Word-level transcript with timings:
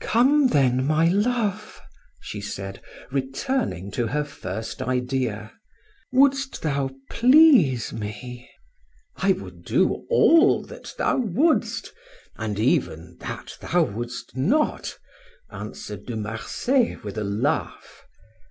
"Come, 0.00 0.46
then, 0.46 0.86
my 0.86 1.08
love," 1.08 1.78
she 2.18 2.40
said, 2.40 2.80
returning 3.10 3.90
to 3.90 4.06
her 4.06 4.24
first 4.24 4.80
idea, 4.80 5.52
"wouldst 6.10 6.62
thou 6.62 6.88
please 7.10 7.92
me?" 7.92 8.48
"I 9.16 9.32
would 9.32 9.62
do 9.62 10.06
all 10.08 10.62
that 10.62 10.94
thou 10.96 11.18
wouldst, 11.18 11.92
and 12.36 12.58
even 12.58 13.18
that 13.20 13.58
thou 13.60 13.82
wouldst 13.82 14.34
not," 14.34 14.96
answered 15.50 16.06
De 16.06 16.16
Marsay, 16.16 16.96
with 17.04 17.18
a 17.18 17.24
laugh. 17.24 18.06